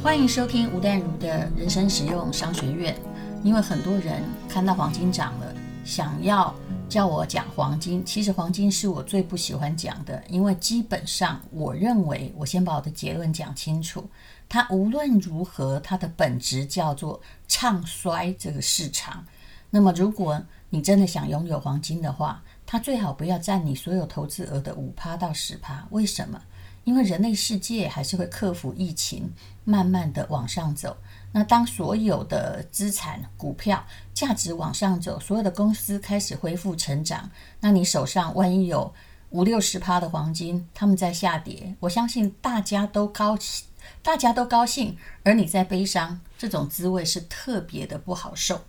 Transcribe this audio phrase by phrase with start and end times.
[0.00, 2.96] 欢迎收听吴淡如的人生实用商学院。
[3.42, 5.52] 因为很多人看到黄金涨了，
[5.84, 6.54] 想要
[6.88, 8.04] 叫我讲黄金。
[8.04, 14.08] 其实黄金是我最不喜欢讲的，因为基本上我认为，我先把我的结论讲清楚。
[14.48, 19.26] 它无论如何，它的本质叫做唱衰这个市场。
[19.68, 20.40] 那么，如果
[20.70, 25.86] 你真的想拥有黄金的话，它最好不要占你所有投资额的五趴到十趴。
[25.90, 26.40] 为什么？
[26.84, 29.32] 因为人类世界还是会克服疫情，
[29.64, 30.96] 慢慢的往上走。
[31.32, 33.84] 那当所有的资产、股票
[34.14, 37.30] 价值往上走，所有的公司开始恢复成长，
[37.60, 38.94] 那你手上万一有
[39.30, 43.66] 五六十趴的黄金，他们在下跌，我相信大家都高兴，
[44.02, 48.62] 大家都高兴，而你在悲伤，这种滋味是特别的不好受。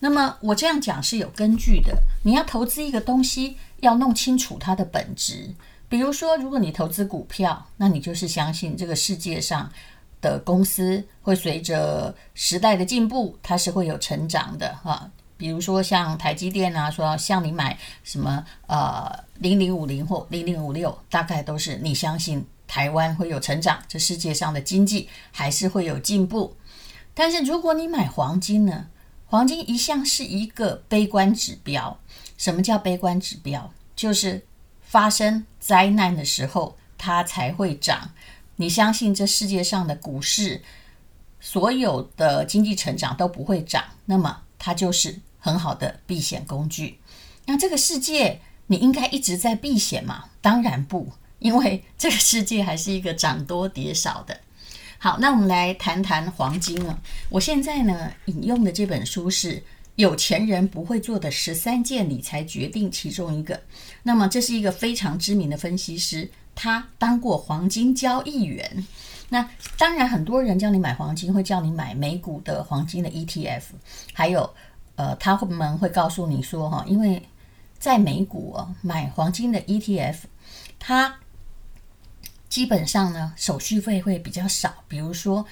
[0.00, 5.54] 那么我这样讲是有根据的，你要投资一个东西，要弄清楚它的本质。
[5.94, 9.70] 比如说，如果你投资股票，那你就是相信这个世界上
[10.20, 15.08] 的公司会随着时代的进步，它是会有成长的哈。
[15.36, 26.56] 比如说像台积电啊，说像你买什么呃零零五零或零零五六，大概都是你相信台湾会有成长，这世界上的经济还是会有进步。
[27.14, 28.88] 但是如果你买黄金呢？
[29.26, 31.96] 黄金一向是一个悲观指标。
[32.36, 33.72] 什么叫悲观指标？
[33.94, 34.44] 就是。
[34.94, 38.12] 发生灾难的时候，它才会涨。
[38.54, 40.62] 你相信这世界上的股市，
[41.40, 47.00] 所有的经济成长都不会涨，那么它就是很好的避险工具。
[47.46, 50.26] 那这个世界，你应该一直在避险吗？
[50.40, 54.38] 当然不，因为这个世界还是一个涨多跌少的。
[54.98, 57.00] 好，那我们来谈谈黄金了。
[57.30, 59.64] 我现在呢，引用的这本书是。
[59.96, 63.60] 有钱人不会做的十三件理财决定，其中一个。
[64.02, 68.84] 那么，这是一个非常知名的分析师，他当过黄金交易员。
[69.28, 73.62] 那当然，很多人叫你买黄金，会叫你买美股的黄金的 ETF，
[74.12, 74.52] 还有，
[74.96, 77.22] 呃，他们会告诉你说，哈，因为
[77.78, 80.16] 在美股哦，买黄金的 ETF，
[80.78, 81.20] 它
[82.48, 85.46] 基本上呢，手续费会比较少，比如说。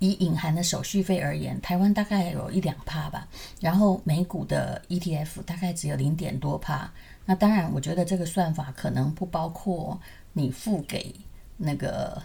[0.00, 3.28] 以隐含的手续费而言，台湾大概有一两趴吧，
[3.60, 6.90] 然后美股的 ETF 大概只有零点多趴。
[7.26, 10.00] 那当然，我觉得这个算法可能不包括
[10.32, 11.14] 你付给
[11.58, 12.20] 那个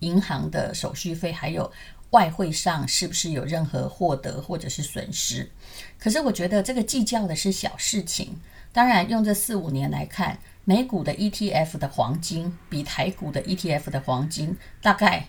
[0.00, 1.72] 银行的手续费，还有
[2.10, 5.50] 外汇上是不是有任何获得或者是损失。
[5.98, 8.38] 可是我觉得这个计较的是小事情。
[8.74, 15.28] 当然，用这四五年来看，美股的 ETF 的黄金比台股的 ETF 的黄金大概。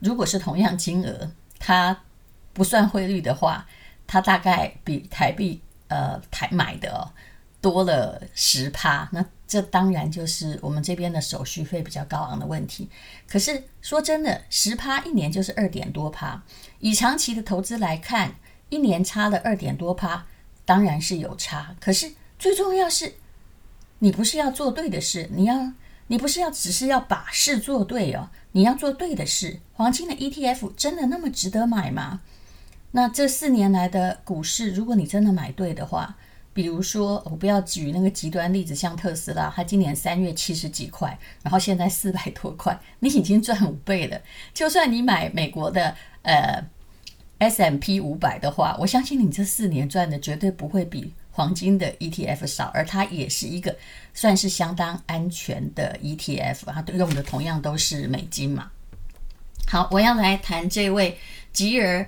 [0.00, 1.98] 如果是同样金额，它
[2.52, 3.66] 不算汇率的话，
[4.06, 7.10] 它大概比台币呃台买的
[7.60, 9.08] 多了十趴。
[9.12, 12.88] 那这当然就是我们这边的手续费比较高昂的问题。
[13.28, 16.42] 可是说真的，十趴一年就是二点多趴。
[16.78, 18.34] 以长期的投资来看，
[18.68, 20.26] 一年差了二点多趴，
[20.64, 21.74] 当然是有差。
[21.80, 23.14] 可是最重要是，
[23.98, 25.72] 你不是要做对的事，你要。
[26.10, 29.60] 你不是要只是要把事做对哦，你要做对的事。
[29.74, 32.22] 黄金的 ETF 真的那么值得买吗？
[32.90, 36.16] 那这四年来的股市，如果你真的买对的话，
[36.52, 44.20] 比如说我不要举那个极端例子，像特斯拉，它今年三月七十几块，然后现在四百多块，你已经赚五倍了。
[44.52, 46.60] 就算你买美国的呃
[47.38, 51.12] S M P 五百的话，我相信你这四年赚的绝对不会比。
[51.38, 53.76] 黄金的 ETF 少，而它也是一个
[54.12, 58.72] 算是相当安全的 ETF，它用的同样都是美金嘛。
[59.68, 61.16] 好，我要来谈这位
[61.52, 62.04] 吉尔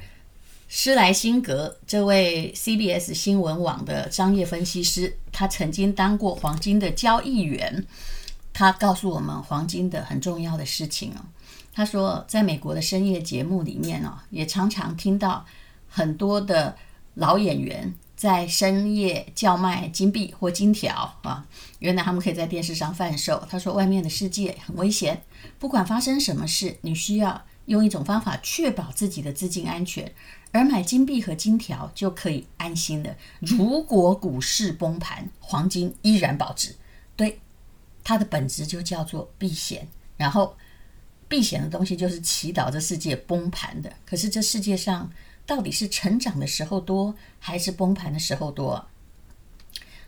[0.67, 7.87] 施莱辛格，这位 CBS 新闻网的商业分析师，他曾经当过黄金的交易员，
[8.53, 11.23] 他告诉我们黄金的很重要的事情哦。
[11.73, 15.47] 他说，在美国的深夜节目里面哦，也常常听到
[15.89, 16.77] 很多的
[17.15, 17.95] 老演员。
[18.21, 21.47] 在深夜叫卖金币或金条啊，
[21.79, 23.43] 原来他们可以在电视上贩售。
[23.49, 25.23] 他说，外面的世界很危险，
[25.59, 30.13] 不管发生什么事，你需要用一种方法确保自己的资金安全，
[30.53, 33.17] 而买金币和金条就可以安心的。
[33.39, 36.77] 如果股市崩盘，黄金依然保值。
[37.17, 37.41] 对，
[38.05, 39.89] 它的本质就叫做避险。
[40.19, 40.55] 然后
[41.27, 43.91] 避险的东西就是祈祷这世界崩盘的。
[44.05, 45.11] 可是这世界上。
[45.51, 48.87] 到底是成长的时候多，还是崩盘的时候多？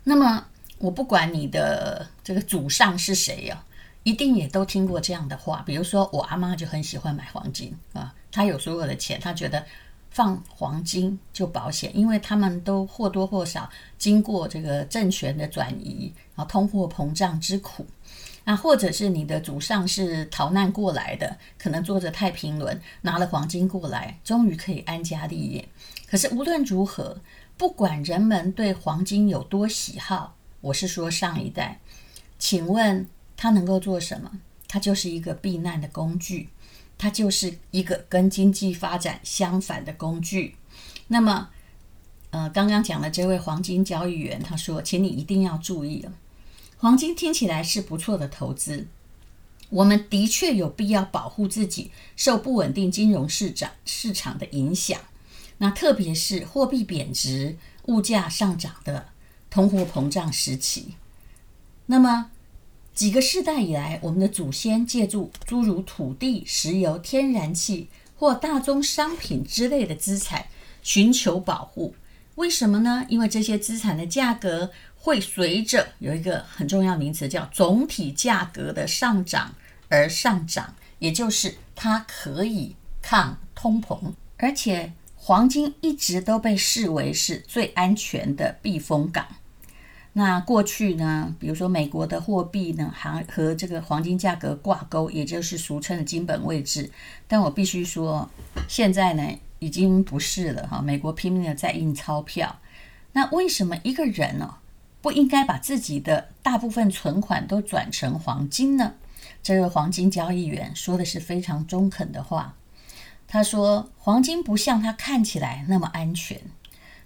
[0.04, 0.46] 那么，
[0.78, 3.66] 我不管你的这个祖上是谁呀、啊，
[4.04, 5.60] 一定也都听过这样的话。
[5.66, 9.66] 比如说，我阿妈就很喜欢买黄金啊，她有所有的钱，她觉得
[10.10, 13.68] 放黄金就保险，因为他们都或多或少
[13.98, 17.84] 经过这个政权的转移，然后通货膨胀之苦。
[18.44, 25.68] 那或者是你的祖上是逃难过来的，可能坐着太平轮拿了黄金过来，终于可以安家立业。
[26.08, 27.20] 可是无论如何，
[27.56, 31.80] 不管人们对黄金有多喜好，我是说上一代，
[32.38, 33.06] 请问
[33.36, 34.30] 它能够做什么？
[34.68, 36.48] 它就是一个避难的工具，
[36.96, 40.56] 它就是一个跟经济发展相反的工具。
[41.08, 41.50] 那么，
[42.30, 46.12] 呃，刚刚讲的这位黄金交易员他说，请你一定要注意了，
[46.82, 48.88] 黄金听起来是不错的投资，
[49.70, 55.00] 我们的确有必要保护自己受不稳定金融市场市场的影响。
[55.58, 59.10] 那特别是货币贬值、物价上涨的
[59.48, 60.96] 通货膨胀时期。
[61.86, 62.32] 那么
[62.92, 70.46] 几个世代以来，我们的祖先借助诸如土地、石油、天然气或大宗商品之类的资产，
[70.82, 71.94] 寻求保护。
[72.36, 73.06] 为什么呢？
[73.08, 74.72] 因为这些资产的价格
[75.04, 79.52] 会随着有一个很重要名词叫总体价格的上涨
[79.88, 89.26] 而上涨，也就是它可以抗通膨，而且黄金一直都被视为是最安全的避风港。
[90.12, 96.88] 那过去呢，比如说美国的货币呢，还和这个黄金价格挂钩，也就是俗称的金本位制。
[97.26, 98.30] 但我必须说，
[98.68, 99.22] 现在呢。
[99.62, 102.58] 已经不是了哈，美国拼命的在印钞票，
[103.12, 104.56] 那为什么一个人呢，
[105.02, 108.94] 不应该把自己的大部分存款都转成黄金呢？
[109.42, 112.54] 这位黄金交易员说的是非常中肯的话。
[113.26, 116.40] 他说，黄金不像它看起来那么安全，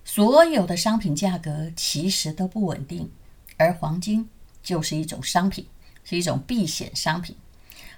[0.04, 3.10] 所有的商品价格其实都不稳定，
[3.56, 4.28] 而黄金
[4.62, 5.66] 就是一种商品，
[6.04, 7.34] 是一种避险商品。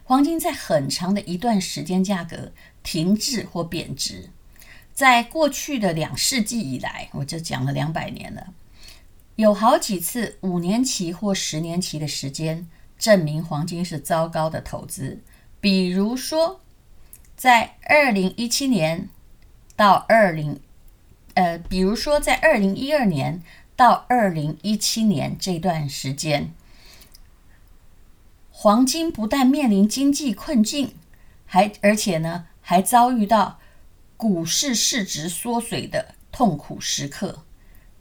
[0.04, 2.52] 黄金在很长的一段时间价格
[2.82, 4.30] 停滞或贬值。
[4.92, 8.46] 在过去的两世纪以来，我就讲了两百年了，
[9.38, 12.68] 有好几次五年期或十年期的时间，
[12.98, 15.22] 证明黄金是糟糕的投资。
[15.60, 16.60] 比如说，
[17.36, 19.08] 在二零一七年
[19.76, 20.60] 到二零，
[21.34, 23.40] 呃，比如说在二零一二年
[23.76, 26.52] 到二零一七年这段时间，
[28.50, 30.96] 黄金不但面临经济困境，
[31.46, 33.60] 还而且呢，还遭遇到。
[34.16, 37.44] 股市市值缩水的痛苦时刻，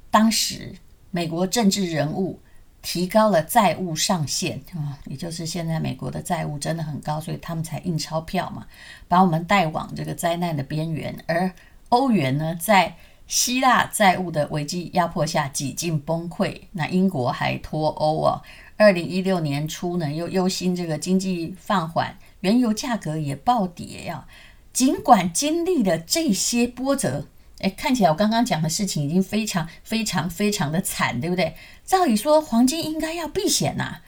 [0.10, 0.74] 当时
[1.17, 2.39] 美国政治人物
[2.83, 8.67] 提高了债务上限啊，也就是现在美国的债务真的很高，所以他们才印钞票嘛，
[9.07, 11.17] 把我们带往这个灾难的边缘。
[11.25, 11.51] 而
[11.89, 18.43] 欧元呢，在希腊债务的危机压迫下几近崩溃，那英国还脱欧啊。
[18.75, 24.27] 二零一六年初呢，又忧心这个经济放缓，原油价格也暴跌呀。
[24.71, 27.25] 尽管经历了这些波折，
[27.59, 31.56] 哎，看起来我刚刚讲的事情已经非常非常非常的惨，对不对？
[31.83, 34.01] 照理说黄金应该要避险呐、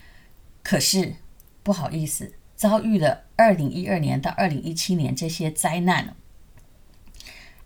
[0.62, 1.16] 可是
[1.64, 6.16] 不好意思，遭遇了二零一二年到二零一七年这些灾难。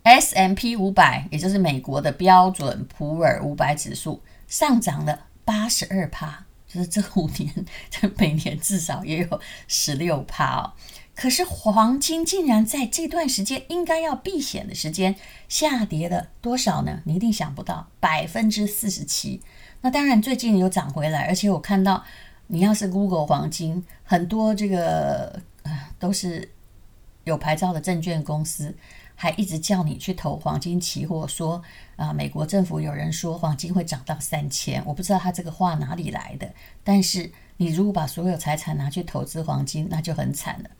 [0.04, 10.72] ，S M P 五百，也就是美国的标准普尔五百指数，上涨了八十二趴，就是这五年，这每年至少也有十六趴哦。
[11.14, 15.14] 可是黄金竟然在这段时间应该要避险的时间
[15.48, 17.02] 下跌了多少呢？
[17.04, 19.40] 你一定想不到，百分之四十七。
[19.80, 22.04] 那当然最近有涨回来，而且我看到
[22.48, 26.50] 你要是 Google 黄金，很多这个呃都是
[27.22, 28.74] 有牌照的证券公司，
[29.14, 31.62] 还一直叫你去投黄金期货，说
[31.96, 36.52] 啊、美国政府有人说黄金会涨到三千，我不知道他这个话哪里来的。
[36.82, 40.70] 但是你如果把所有财产拿去投资黄金，那就很惨了。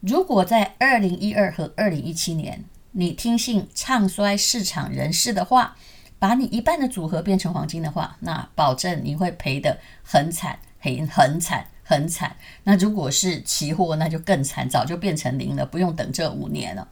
[0.00, 5.76] 如果在二零一二和二零一七年，你听信唱衰市场人士的话，
[6.18, 12.36] 把你一半的组合变成黄金的话，那保证你会赔得很惨，很很惨，很惨。
[12.64, 16.88] 那如果是期货，那就更惨，早就变成零了，不用等这五年了。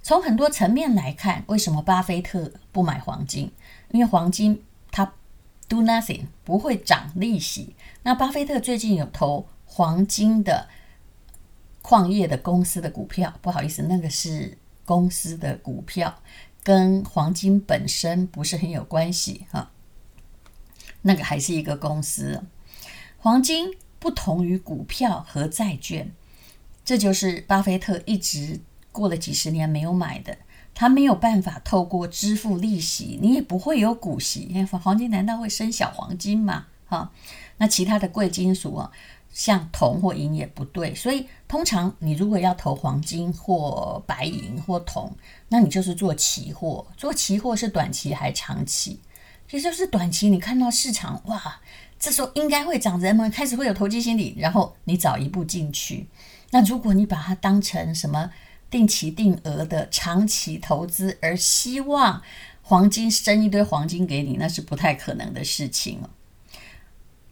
[0.00, 3.50] 从很多层面来看，为什么巴菲特不买黄金？
[3.90, 5.14] 因为黄金它
[5.66, 7.74] do nothing，不会涨利息。
[8.04, 10.68] 那巴菲特最近有投黄金的。
[11.82, 16.22] 矿业的公司的股票，不好意思，那个是公司的股票，
[16.62, 19.70] 跟黄金本身不是很有关系哈。
[21.02, 22.42] 那个还是一个公司。
[23.18, 26.12] 黄金不同于股票和债券，
[26.84, 28.60] 这就是巴菲特一直
[28.92, 30.36] 过了几十年没有买的。
[30.72, 34.42] 他没有办法透过支付利息，你也不会有股息。
[34.50, 36.66] 因为黄金难道会生小黄金吗？
[36.86, 37.10] 哈，
[37.58, 38.90] 那其他的贵金属啊。
[39.32, 45.12] 像铜或银也不对，所以通常你如果要投黄金或白银或铜，
[45.48, 46.86] 那你就是做期货。
[46.96, 49.00] 做期货是短期还长期？
[49.50, 51.60] 也就是短期，你看到市场哇
[51.98, 56.06] 这时候应该会涨，人们开始会有投机心理，然后你早一步进去。
[56.50, 58.30] 那如果你把它当成什么
[58.70, 62.22] 定期定额的长期投资，而希望
[62.62, 66.00] 黄金生一堆黄金给你，那是不太可能的事情。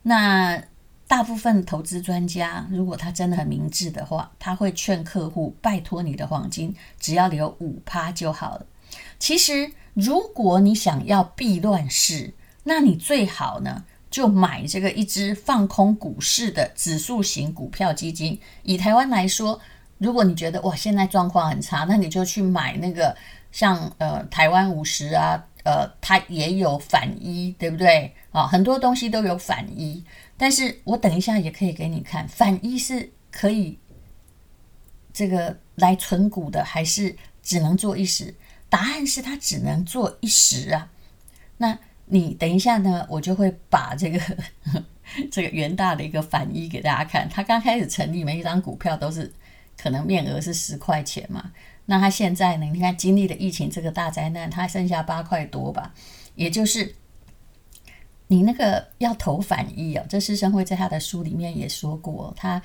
[0.03, 0.63] 那
[1.09, 8.67] 大部分投资专家，如果他真的很明智的话，他会劝客户拜托你的黄金只要留五趴就好了。
[9.19, 18.39] 其实，如果你想要避乱市，那你最好呢就买这个一支放空股市的指数型股票基金。
[18.63, 19.59] 以台湾来说，
[19.97, 23.17] 如果你觉得哇现在状况很差，那你就去买那个。
[23.51, 28.47] 像呃台湾五十啊，呃它也有反一，对不对啊？
[28.47, 30.05] 很多东西都有反一，
[30.37, 33.79] 但是我等一下也可以给你看，反一是可以
[35.13, 38.35] 这个来存股的，还是只能做一时？
[38.69, 40.91] 答案是它只能做一时啊。
[41.57, 44.21] 那你等一下呢，我就会把这个
[45.31, 47.29] 这个元大的一个反一给大家看。
[47.29, 49.33] 它刚开始成立，每一张股票都是
[49.77, 51.51] 可能面额是十块钱嘛。
[51.91, 52.67] 那他现在呢？
[52.67, 55.95] 你看，经历了疫情这个大灾难，他剩下八块多吧。
[56.35, 56.95] 也就是
[58.27, 62.61] 你那个要投反一哦，这师生会在他的书里面也说过，他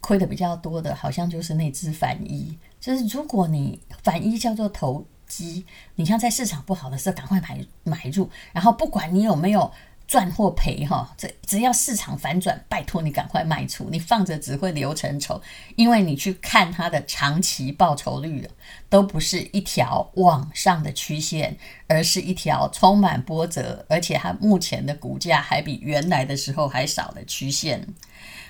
[0.00, 2.58] 亏的比较多的，好像就是那只反一。
[2.78, 5.64] 就是如果你反一叫做投机，
[5.94, 9.72] 你像在市场不好的时候，赶快买买入，然后不管你有没有。
[10.06, 15.40] 赚或赔哈，这只要市场反转，拜托你赶快卖出，你放着只会流成仇，
[15.74, 18.48] 因为你去看它的长期报酬率
[18.88, 21.56] 都不是一条往上的曲线，
[21.88, 27.86] 而是一条充满波折，而且它目前的股价还比原来的时候还少的曲线。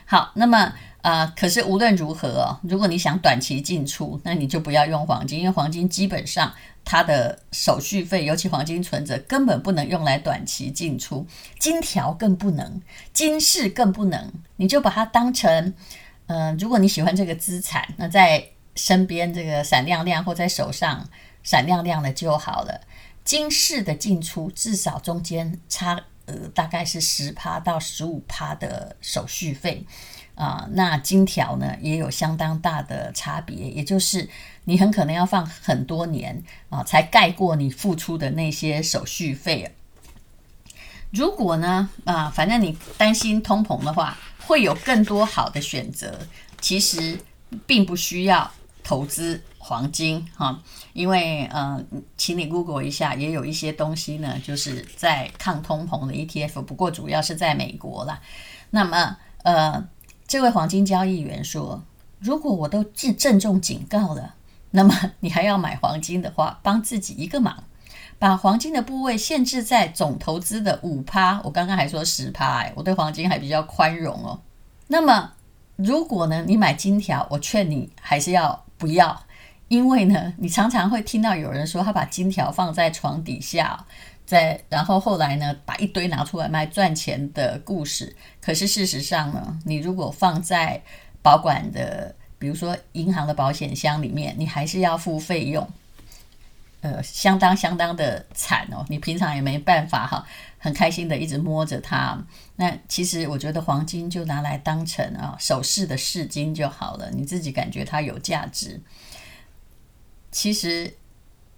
[0.07, 0.73] 好，那么。
[1.03, 6.53] 啊、呃，可是无论如何哦，如果你想短期进出，那你就不要用黄金，因为黄金基本上
[6.85, 11.25] 它的手续费，尤其黄金存折根本不能用来短期进出，
[11.61, 12.83] 金条更不能，
[13.13, 15.73] 金饰更不能，你就把它当成，
[16.27, 18.45] 嗯、如果你喜欢这个资产，那在
[18.75, 21.09] 身边这个闪亮亮或在手上
[21.45, 22.81] 闪亮亮的就好了。
[23.23, 29.85] 金饰的进出至少中间差呃大概是十趴到十五趴的手续费。
[30.35, 34.29] 啊、那金条呢也有相当大的差别，也就是
[34.65, 39.75] 你很可能要放很多年啊、才盖过你付出的那些手续费。
[41.11, 46.19] 如果呢，啊、反正你担心通膨的话，会有更多好的选择。
[46.61, 47.19] 其实
[47.67, 48.53] 并不需要
[48.85, 51.85] 投资黄金哈，因为呃，
[52.17, 58.21] 请你 Google 一下，也有一些东西呢，就是在抗通膨的 ETF，不过主要是在美国啦。
[58.71, 59.89] 那么呃。
[60.29, 61.85] 这位黄金交易员说
[62.19, 62.83] ：“如果我都
[63.17, 64.35] 郑重警告了，
[64.73, 67.63] 那么 你还要买黄金的话，帮自己一个忙，
[68.19, 71.41] 把黄金的部位限制在总投资的五趴。
[71.45, 74.41] 我刚刚还说十趴，哎，我对黄金还比较宽容哦。
[74.89, 75.31] 那么，
[75.77, 79.23] 如果呢，你买金条，我劝你还是要不要，
[79.69, 83.85] 因为呢，你常常会听到有人说他把金条放在床底下。”
[84.27, 88.17] 在，然后后来呢，把一堆拿出来卖赚钱的故事。
[88.41, 90.83] 可是事实上呢，你如果放在
[91.23, 95.65] 保管的，比如说银行的保险箱里面，你还是要付费用，
[96.81, 98.85] 呃，相当相当的惨哦。
[98.89, 100.27] 你平常也没办法哈，
[100.59, 102.21] 很开心的一直摸着它。
[102.57, 108.81] 那其实我觉得黄金就拿来当成啊首饰的饰金就好了，你自己感觉它有价值。
[110.37, 110.93] 其实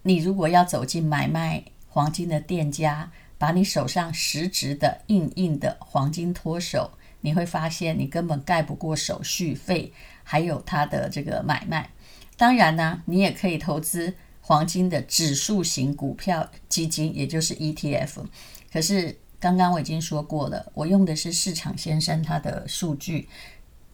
[0.02, 1.64] 你如果要走进买卖。
[1.90, 6.92] 黄金的店家把你手上实质的硬硬的黄金脱手，
[7.23, 9.92] 你会发现你根本盖不过手续费，
[10.23, 11.90] 还有它的这个买卖。
[12.37, 18.25] 当然呢，你也可以投资黄金的指数型股票基金，也就是 ETF。
[18.73, 23.28] 可是刚刚我已经说过了，我用的是市场先生他的数据。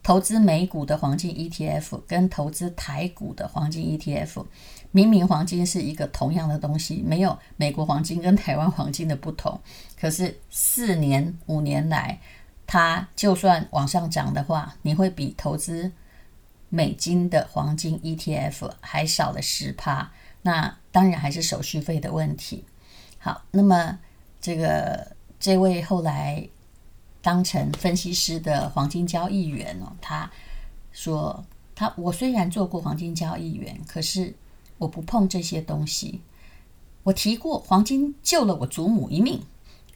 [0.05, 4.45] 投资美股的黄金 ETF 跟投资台股的黄金 ETF，
[4.93, 9.59] 明明黄金是一个同样的东西，没有美国黄金跟台湾黄金的不同，
[9.99, 12.21] 可是四年五年来，
[12.67, 15.91] 它就算往上涨的话，你会比投资
[16.69, 20.13] 美金的黄金 ETF 还少了十趴。
[20.43, 22.67] 那当然还是手续费的问题。
[23.19, 23.99] 好，那么
[24.39, 26.47] 这个这位后来。
[27.25, 30.31] 当成分析师的黄金交易员哦，他
[30.93, 31.43] 说
[31.75, 34.35] ：“他我虽然做过黄金交易员，可是
[34.77, 36.21] 我不碰这些东西。
[37.03, 39.43] 我提过，黄金救了我祖母一命。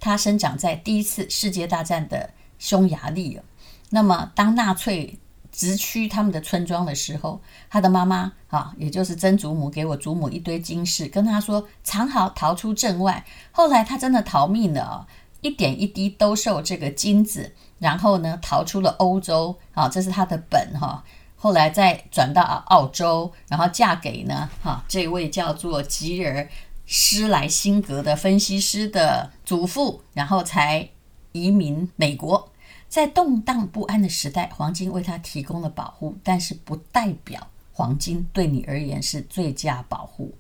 [0.01, 3.43] 他生长在第一次世界大战的匈牙利哦。
[3.91, 5.19] 那么，当纳粹
[5.53, 13.27] 直驱他们的村庄的时候，他的妈妈啊，也就是曾祖母，给我祖母一堆金饰，跟他说藏好，逃出镇外。
[13.53, 15.07] 后来他真的逃命了哦。”
[15.41, 21.05] 一点一滴兜售这个金子，然后呢逃出了欧洲啊，这是他的本哈。
[21.37, 26.49] 后来再转到澳洲，然后嫁给呢哈这位叫做吉尔
[26.85, 30.89] 施莱辛格的分析师的祖父，然后才
[31.33, 32.51] 移民美国。
[32.89, 40.35] 在动荡不安的时代，黄金为他提供了保护，但是不代表黄金对你而言是最佳保护。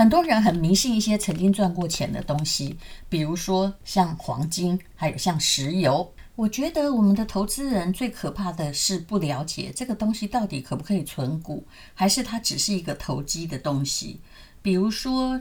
[0.00, 2.74] 很多人很迷信一些曾经赚过钱的东西，
[3.10, 6.14] 比如说像黄金，还有像石油。
[6.36, 14.18] 我觉得我们的投资人最可怕的是不了解这个东西到底可不可以存股，还是它只是一个投机的东西。
[14.62, 15.38] 比如说，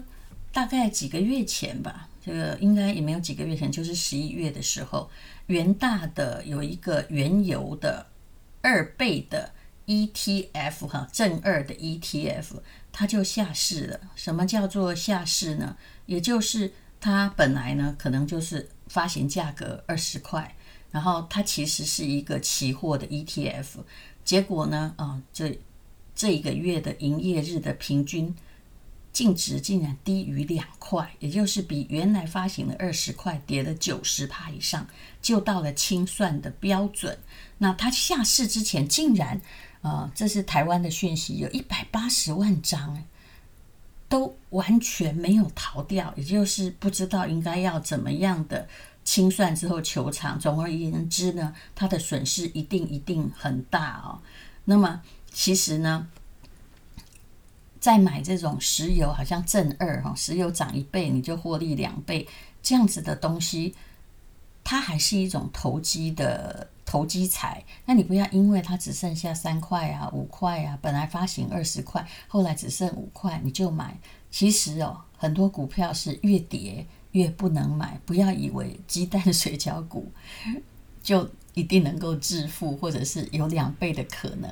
[0.51, 5.09] 大概几个月前吧，这个应该也没有几个月前，就是十一月的时候，
[5.45, 8.07] 元大的有一个原油的
[8.61, 9.53] 二倍的
[9.85, 12.57] ETF 哈，正二的 ETF。
[12.91, 13.99] 它就下市了。
[14.15, 15.77] 什么叫做下市呢？
[16.05, 20.55] 也就是它本来呢，可能就是发行价格二十块，
[20.91, 23.65] 然后它其实是一个期货的 ETF。
[24.23, 25.59] 结果呢，啊，这
[26.13, 28.35] 这一个月的营业日的平均
[29.19, 34.87] 净值竟然低于两块，也就是比原来发行的二十块跌了九十趴以上，
[35.21, 37.17] 就到了清算的标准。
[37.57, 39.41] 那它下市之前竟然。
[39.81, 43.01] 啊、这是台湾的讯息，有一百八十万张，
[44.09, 48.67] 都完全没有逃掉，也就是不知道应该要怎么样的
[49.05, 50.37] 清算之后求偿。
[50.37, 54.19] 总而言之呢，它的损失一定一定很大哦。
[54.65, 56.09] 那么其实呢，
[57.79, 62.27] 再买这种石油，好像正二哈，石油涨一倍你就获利两倍
[62.61, 63.75] 这样子的东西，
[64.63, 66.67] 它还是一种投机的。
[66.91, 73.95] 投机财，那你不要因为它只剩下三块啊、五块啊，本来发行二十块，后来只剩五块，你就买。
[74.31, 78.01] 其实哦，很多股票是越跌越不能买。
[78.07, 80.11] 不要以为鸡蛋水饺股
[81.03, 84.49] 就一定能够致富，或者是有两倍的可能。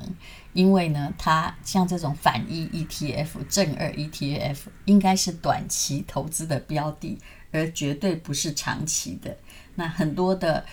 [0.52, 7.18] 因为呢，它像这种反一 ETF、正二 ETF，应该是短期投资的标的，
[7.52, 9.36] 而绝对不是长期的。
[9.74, 10.64] 那很多的。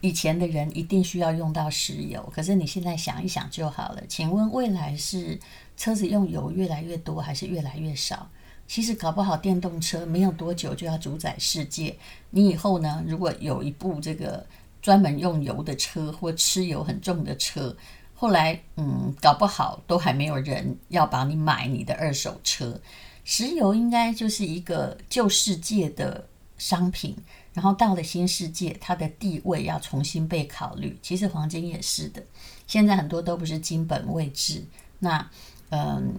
[0.00, 4.02] 以前的人一定需要用到石油，可是你现在想一想就好了。
[4.06, 5.36] 请问未来是
[5.76, 8.30] 车子用油越来越多还是越来越少？
[8.68, 11.96] 其实搞不好电动车没有多久就要主宰世界。
[12.30, 14.46] 你以后呢，如果有一部这个
[14.88, 17.76] 专门用油的车或吃油很重的车，
[18.14, 22.80] 后来嗯，搞不好都还没有人要帮你买你的二手车。
[23.22, 27.14] 石油应该就是一个旧世界的商品。
[27.52, 30.98] 然后到了新世界，它的地位要重新被考虑。
[31.02, 32.24] 其实黄金也是的，
[32.66, 34.64] 现在很多都不是金本位制。
[35.00, 35.30] 那
[35.68, 36.14] 嗯，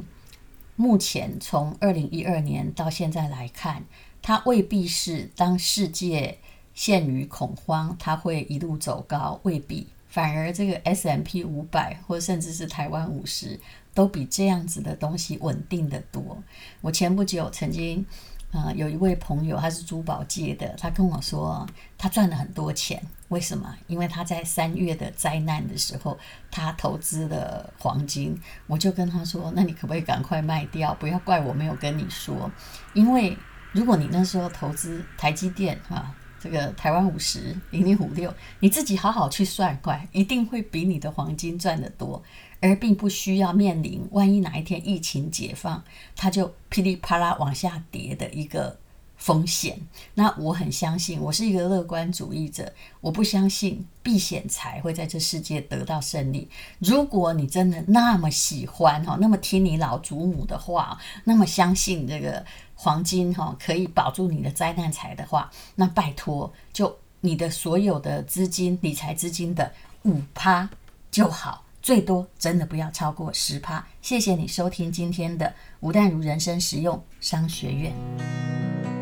[0.75, 3.83] 目前从二零一二年到现在来看，
[4.21, 6.37] 它未必是当世界
[6.79, 9.85] 陷于恐慌，它会一路走高，未必。
[10.07, 13.59] 反而这个 S M P 五百或甚至是台湾五十，
[13.93, 16.41] 都比这样子的东西稳定得多。
[16.79, 18.05] 我前不久曾经。
[18.51, 21.67] 呃，有一位朋友，他是珠宝界的，他跟我说，
[21.99, 22.99] 他赚了很多钱。
[23.27, 23.75] 为什么？
[23.85, 26.17] 因为他在三月的灾难的时候，
[26.49, 28.35] 他投资了黄金。
[28.65, 30.95] 我就跟他说，那你可不可以赶快卖掉？
[30.95, 32.49] 不要怪我没有跟你说。
[32.95, 33.37] 因为
[33.71, 42.21] 如果你那时候投资台积电，哈、啊，这个台湾五十零零五六，你自己好好去算，算一定会比你的黄金赚得多。
[42.61, 45.81] 而并不需要面临万一哪一天疫情解放，
[46.13, 48.77] 它就噼里啪啦往下跌的一个
[49.19, 49.79] 风险。
[50.15, 56.49] 那我很相信，我是一个乐观主义者，我不相信避险财会在这世界得到胜利。
[56.79, 69.71] 如果你真的那么喜欢哈，那么听你老祖母的话，那么相信这个黄金哈可以保住你的灾难财的话，那拜托，就你的所有的资金理财资金的
[70.03, 70.67] 五趴
[71.11, 71.65] 就好。
[71.81, 73.87] 最多真的不要超过十趴。
[74.01, 78.98] 谢谢你收听今天的吴淡如人生实用商学院。